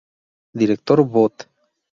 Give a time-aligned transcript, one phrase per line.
[0.61, 1.45] Director Bot.